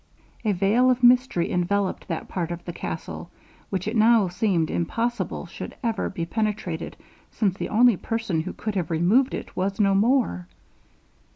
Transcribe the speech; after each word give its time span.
A 0.43 0.51
veil 0.51 0.89
of 0.89 1.03
mystery 1.03 1.51
enveloped 1.51 2.07
that 2.07 2.27
part 2.27 2.49
of 2.49 2.65
the 2.65 2.73
castle, 2.73 3.29
which 3.69 3.87
it 3.87 3.95
now 3.95 4.27
seemed 4.29 4.71
impossible 4.71 5.45
should 5.45 5.75
ever 5.83 6.09
be 6.09 6.25
penetrated, 6.25 6.97
since 7.29 7.53
the 7.55 7.69
only 7.69 7.97
person 7.97 8.41
who 8.41 8.53
could 8.53 8.73
have 8.73 8.89
removed 8.89 9.35
it, 9.35 9.55
was 9.55 9.79
no 9.79 9.93
more. 9.93 10.47